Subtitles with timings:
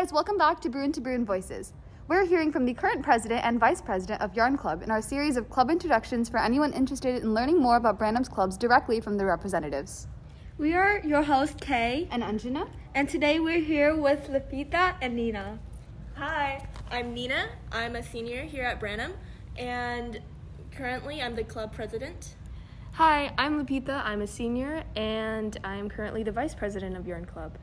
[0.00, 1.72] guys, welcome back to Bruin to Bruin Voices.
[2.08, 5.36] We're hearing from the current president and vice president of Yarn Club in our series
[5.36, 9.28] of club introductions for anyone interested in learning more about Branham's clubs directly from their
[9.28, 10.08] representatives.
[10.58, 12.68] We are your hosts, Kay, And Anjana?
[12.92, 15.60] and today we're here with Lipitha and Nina.
[16.16, 17.50] Hi, I'm Nina.
[17.70, 19.12] I'm a senior here at Branham,
[19.56, 20.20] and
[20.72, 22.34] currently I'm the club president.
[22.94, 24.04] Hi, I'm Lipitha.
[24.04, 27.58] I'm a senior, and I'm currently the vice president of Yarn Club.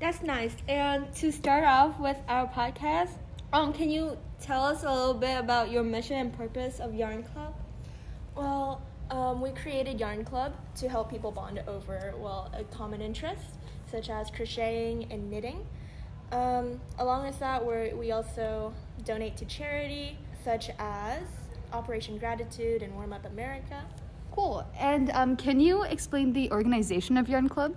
[0.00, 0.54] That's nice.
[0.68, 3.10] And to start off with our podcast,
[3.52, 7.22] um, can you tell us a little bit about your mission and purpose of Yarn
[7.22, 7.54] Club?
[8.34, 13.42] Well, um, we created Yarn Club to help people bond over, well, a common interest,
[13.90, 15.64] such as crocheting and knitting.
[16.32, 21.22] Um, along with that, we we also donate to charity, such as
[21.72, 23.84] Operation Gratitude and Warm Up America.
[24.32, 24.66] Cool.
[24.78, 27.74] And um, can you explain the organization of Yarn Club?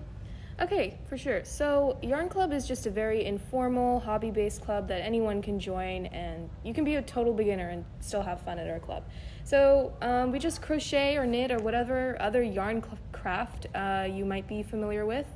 [0.61, 1.45] Okay, for sure.
[1.45, 6.07] So, Yarn Club is just a very informal, hobby based club that anyone can join,
[6.07, 9.03] and you can be a total beginner and still have fun at our club.
[9.45, 14.25] So, um, we just crochet or knit or whatever other yarn cl- craft uh, you
[14.25, 15.27] might be familiar with,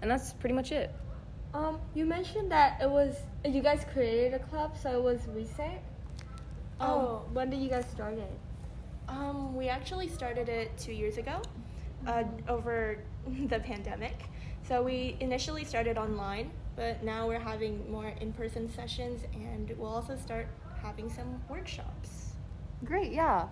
[0.00, 0.94] and that's pretty much it.
[1.54, 5.78] Um, you mentioned that it was you guys created a club, so it was recent.
[6.78, 7.22] Um, Oh.
[7.32, 8.38] when did you guys start it?
[9.08, 11.40] Um, we actually started it two years ago,
[12.06, 12.98] uh, over
[13.46, 14.24] the pandemic.
[14.66, 20.16] So we initially started online, but now we're having more in-person sessions, and we'll also
[20.16, 20.46] start
[20.82, 22.34] having some workshops.
[22.84, 23.48] Great, yeah.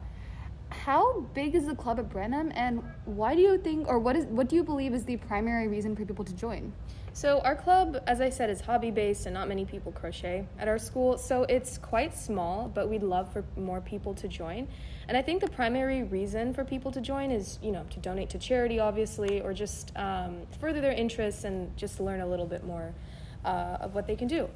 [0.70, 4.24] How big is the club at Branham, and why do you think, or what is,
[4.26, 6.72] what do you believe is the primary reason for people to join?
[7.12, 10.68] So, our club, as I said, is hobby based and not many people crochet at
[10.68, 11.16] our school.
[11.16, 14.68] So, it's quite small, but we'd love for more people to join.
[15.08, 18.28] And I think the primary reason for people to join is, you know, to donate
[18.30, 22.64] to charity, obviously, or just um, further their interests and just learn a little bit
[22.64, 22.92] more
[23.46, 24.48] uh, of what they can do.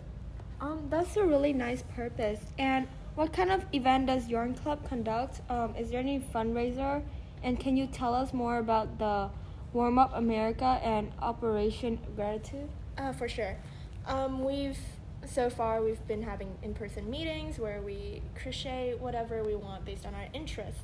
[0.60, 2.40] Um, that's a really nice purpose.
[2.58, 5.40] And what kind of event does Yarn Club conduct?
[5.48, 7.02] Um, is there any fundraiser?
[7.42, 9.30] And can you tell us more about the
[9.72, 12.68] Warm Up America and Operation Gratitude?
[12.98, 13.56] Uh, for sure.
[14.06, 14.78] Um, we've
[15.26, 20.14] so far we've been having in-person meetings where we crochet whatever we want based on
[20.14, 20.80] our interests.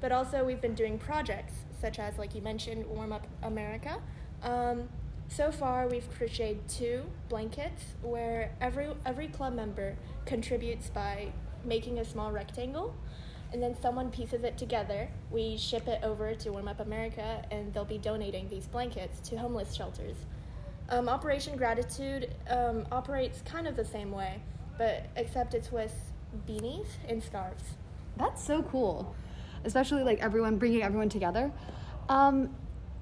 [0.00, 4.00] But also we've been doing projects such as like you mentioned Warm Up America.
[4.42, 4.88] Um,
[5.28, 11.32] so far we've crocheted two blankets where every every club member contributes by
[11.64, 12.94] making a small rectangle
[13.52, 15.08] and then someone pieces it together.
[15.30, 19.36] We ship it over to Warm Up America, and they'll be donating these blankets to
[19.38, 20.16] homeless shelters.
[20.88, 24.40] Um, Operation Gratitude um, operates kind of the same way,
[24.78, 25.94] but except it's with
[26.48, 27.62] beanies and scarves.
[28.16, 29.14] That's so cool,
[29.64, 31.52] especially like everyone bringing everyone together.
[32.08, 32.54] Um,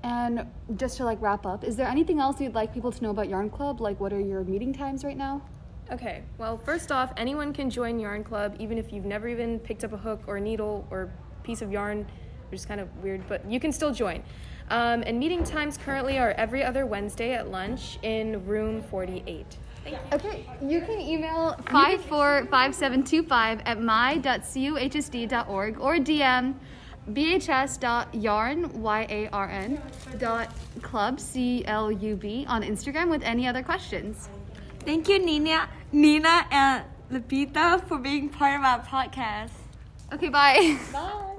[0.02, 3.10] and just to like wrap up, is there anything else you'd like people to know
[3.10, 3.80] about Yarn Club?
[3.80, 5.42] Like, what are your meeting times right now?
[5.92, 9.84] Okay, well, first off, anyone can join Yarn Club, even if you've never even picked
[9.84, 11.12] up a hook or a needle or
[11.42, 12.06] piece of yarn,
[12.50, 14.22] which is kind of weird, but you can still join.
[14.70, 19.58] Um, and meeting times currently are every other Wednesday at lunch in room 48.
[20.14, 26.54] Okay, you can email 545725 at my.cuhsd.org or DM
[27.10, 29.82] bhs.yarn, Y-A-R-N,
[30.16, 30.48] dot
[30.80, 34.30] club, C-L-U-B, on Instagram with any other questions.
[34.84, 39.50] Thank you, Nina, Nina and Lipitha, for being part of our podcast.
[40.12, 40.78] Okay, bye.
[40.92, 41.33] Bye!